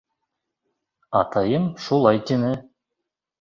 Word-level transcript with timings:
—Атайым 1.19 1.67
шулай 1.85 2.23
тине! 2.31 2.51